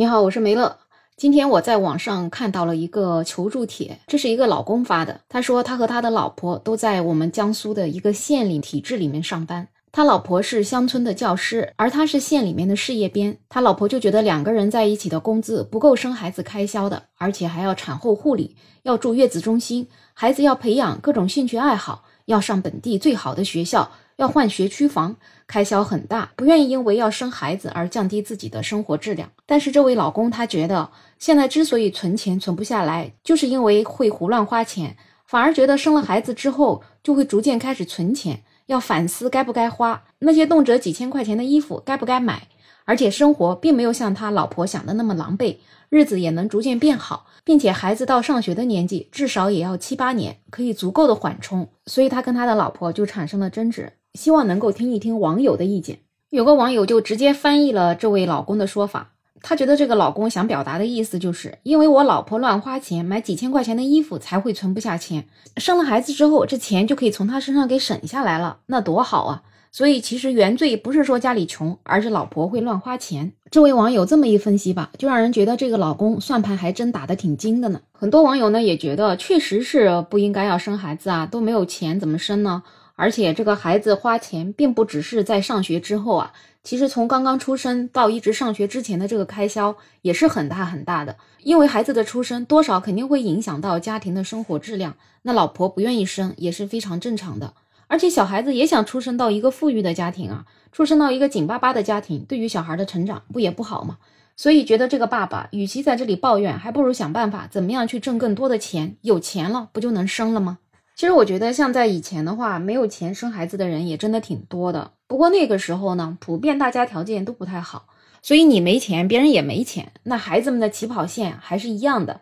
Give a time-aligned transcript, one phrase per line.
[0.00, 0.78] 你好，我是梅乐。
[1.14, 5.20] 今天我在网上看到了一个求助帖，这是一个老公发的。
[5.28, 13.36] 他说他和他的老婆都在我们江苏的一个县里体制里面上班，他老婆是乡村的教师，而他是县里面的事业编。
[13.50, 23.92] 他老婆就觉得两个人在一起的工资不够生孩子开销的，而且还要产后护理，要住月子中心，孩子要培养各种兴趣爱好，要上本地最好的学校。
[24.20, 25.16] 要换学区房，
[25.46, 29.30] 开销很大，不愿意因为要生孩子而降低自己的生活质量。
[29.46, 34.94] 但是这位老公他觉得，现在之所以存钱存不下来，就是因为会胡乱花钱，
[35.26, 42.46] 反而觉得生了孩子之后就会逐渐开始存钱，要反思该不该花那些动辄几千块钱的衣服该不该买，
[42.84, 45.56] 而且生活并没有像他老婆想的那么狼狈，
[45.88, 53.94] 日子也能逐渐变好，并且孩子到上学的年纪至少也要七八年，可以足够的缓冲，所以他跟他的老婆就产生了争执。
[54.14, 56.00] 希望能够听一听网友的意见。
[56.30, 65.26] 有个网友就直接翻译了这位老公的说法，他觉得这个老公想表达的意思就是，因为我老婆乱花钱买几千块钱的衣服，才会存不下钱。
[65.56, 69.42] 生了孩子之后，这钱就可以从他身上给省下来了，那多好啊！
[69.72, 73.32] 所以其实原罪不是说家里穷，而是老婆会乱花钱。
[73.50, 77.80] 这位网友这么一分析吧，就让人觉得这个老公算盘还真打得挺精的呢。
[77.92, 82.64] 很多网友呢也觉得，确实是不应该要生孩子啊，都没有钱怎么生呢？
[83.00, 91.16] 而且这个孩子花钱，并不只是在上学之后啊，其实从刚刚出生到一直上学之前的这个开销也是很大很大的。
[91.42, 97.54] 因为孩子的出生多少肯定会影响到家庭的生活质量，那老婆不愿意生也是非常正常的。
[97.86, 103.96] 而且小孩子也想出生到一个富裕的家庭啊，出生到一个紧巴巴的家庭，对于小孩的成长不也不好吗？
[104.36, 110.58] 所以觉得这个爸爸与其在这里抱怨，还不如想办法怎么样去挣更多的钱，有钱了不就能生了吗？
[111.00, 114.90] 其实我觉得，像在以前的话，没有钱生孩子的人也真的挺多的。
[115.06, 117.86] 不过那个时候呢，普遍大家条件都不太好，
[118.20, 122.20] 所以你没钱，别人也没钱，那孩子们的起跑线还是一样的。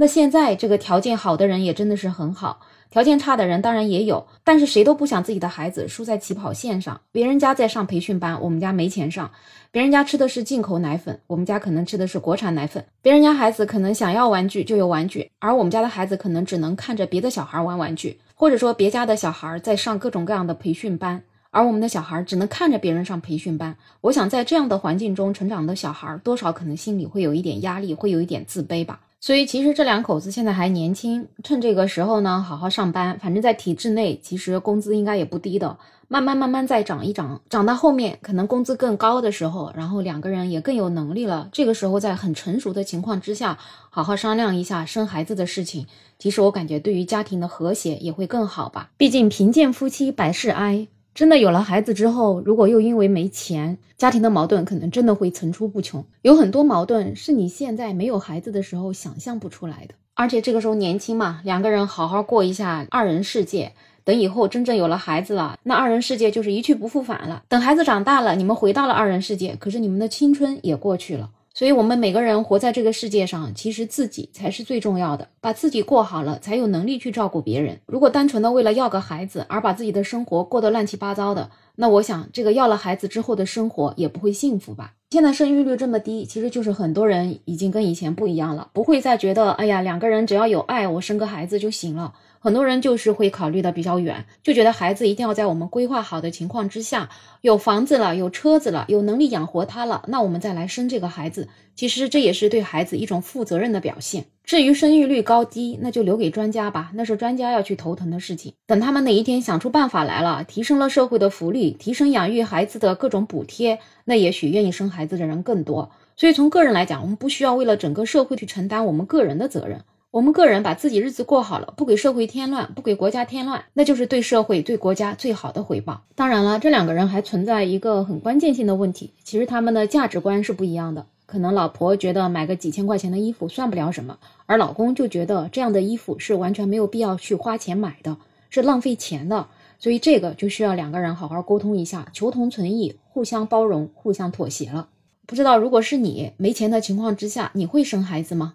[0.00, 2.60] 那现在这个条件好的人也真的是很好。
[2.88, 6.98] 条件差的人当然也有，但是谁都不想自己的孩子输在起跑线上。
[7.12, 9.30] 别人家在上培训班，我们家没钱上；
[9.70, 23.76] 别人家吃的是进口奶粉，我们家可能吃的是国产奶粉；别人家孩子可能想要玩具就有玩具，而我们家的孩子可能只能看着别的小孩玩玩具，或者说别家的小孩在上各种各样的培训班，而我们的小孩只能看着别人上培训班。
[24.00, 29.00] 我想在这样的环境中成长的小孩，多少可能心里会有一点压力，会有一点自卑吧。
[29.20, 33.18] 所以其实这两口子现在还年轻，趁这个时候呢，好好上班。
[33.18, 35.76] 反正，在体制内，其实工资应该也不低的。
[36.08, 41.50] 慢慢慢慢再涨一涨，涨到后面可能工资更高的时候，然后两个人也更有能力了。
[41.52, 43.58] 这个时候，在很成熟的情况之下，
[43.90, 45.86] 好好商量一下生孩子的事情。
[46.18, 48.90] 其实我感觉对于家庭的和谐也会更好吧。
[48.96, 50.88] 毕竟贫贱夫妻百事哀。
[51.14, 56.04] 真的有了孩子之后，如果又因为没钱，家庭的矛盾可能真的会层出不穷。
[56.22, 59.94] 有很多矛盾是你现在没有孩子的时候想象不出来的。
[60.14, 63.72] 而且这个时候年轻嘛，两个人好好过一下二人世界。
[64.02, 67.42] 等以后真正有了孩子了，那二人世界就是一去不复返了。
[67.48, 71.30] 等孩子长大了，你们回到了二人世界，可是你们的青春也过去了。
[71.60, 75.28] 所以，我们每个人活在这个世界上，其实自己才是最重要的。
[75.42, 77.78] 把自己过好了，才有能力去照顾别人。
[77.84, 84.94] 如果单纯的为了要个孩子而把自己的生活过得乱七八糟的，那我想，这个要了孩子之后的生活也不会幸福吧。
[85.10, 92.14] 现在生育率这么低，其实就是很多人已经跟以前不一样了，不会再觉得，哎呀，两个人只要有爱，我生个孩子就行了。
[92.42, 97.10] 很多人就是会考虑的比较远，就觉得孩子一定要在我们规划好的情况之下，
[97.42, 101.48] 有房子了，有车子了，有能力养活他了，那我们再来生这个孩子。
[101.76, 104.24] 其实这也是对孩子一种负责任的表现。
[104.42, 108.54] 至于生育率高低，那就留给专家吧，那是专家要去头疼的事情。
[108.66, 115.90] 等他们哪一天想出办法来了，提升了社会的福利，提升养育孩子的各种补贴，那也许愿意生孩子的人更多。
[116.16, 119.82] 所以从个人来讲，我们不需要为了整个社会去承担我们个人的责任。
[120.12, 126.02] 我们个人把自己日子过好了，不给社会添乱，不给国家添乱，那就是对社会、对国家最好的回报。
[126.16, 131.06] 当然了，这两个人还存在一个很关键性的问题，其实他们的价值观是不一样的。
[131.26, 138.16] 可能老婆觉得买个几千块钱的衣服算不了什么，而老公就觉得这样的衣服是完全没有必要去花钱买的，
[138.50, 139.46] 是浪费钱的。
[139.78, 144.88] 所以这个就需要两个人好好沟通一下，求同存异，互相包容，互相妥协了。
[145.24, 148.54] 不知道如果是你没钱的情况之下，你会生孩子吗？